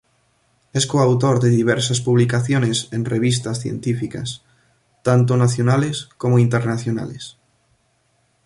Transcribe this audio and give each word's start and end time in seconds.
Es 0.73 0.87
coautor 0.87 1.39
de 1.39 1.49
diversas 1.51 2.01
publicaciones 2.01 2.87
en 2.91 3.05
revistas 3.05 3.59
científicas, 3.59 4.41
tanto 5.03 5.37
nacionales 5.37 6.09
como 6.17 6.39
internacionales. 6.39 7.37